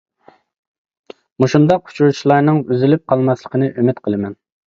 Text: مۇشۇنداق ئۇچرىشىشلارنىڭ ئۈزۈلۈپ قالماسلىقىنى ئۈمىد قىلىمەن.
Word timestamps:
مۇشۇنداق 1.43 1.91
ئۇچرىشىشلارنىڭ 1.91 2.59
ئۈزۈلۈپ 2.75 3.03
قالماسلىقىنى 3.13 3.71
ئۈمىد 3.77 4.03
قىلىمەن. 4.09 4.35